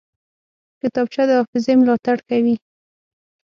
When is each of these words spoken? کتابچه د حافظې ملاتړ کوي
کتابچه 0.81 1.23
د 1.27 1.31
حافظې 1.39 1.73
ملاتړ 1.81 2.17
کوي 2.29 2.55